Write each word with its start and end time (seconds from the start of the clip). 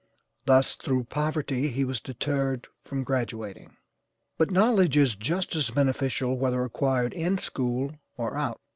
Thus 0.45 0.75
through 0.77 1.03
poverty 1.03 1.67
he 1.67 1.85
was 1.85 2.01
deterred 2.01 2.67
from 2.83 3.03
graduating, 3.03 3.77
but 4.35 4.49
knowledge 4.49 4.97
is 4.97 5.13
just 5.13 5.55
as 5.55 5.69
beneficial, 5.69 6.39
whether 6.39 6.63
acquired 6.63 7.13
in 7.13 7.37
school 7.37 7.91
or 8.17 8.35
out. 8.35 8.59